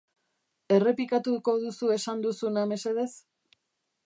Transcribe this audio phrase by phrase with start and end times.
[0.77, 3.11] Errepikatuko duzu esan duzuna, mesedez?